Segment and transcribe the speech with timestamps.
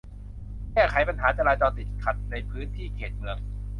[0.73, 3.37] แก้ไขปัญหาจราจรติดขัดในพื้นที่เขตเมือง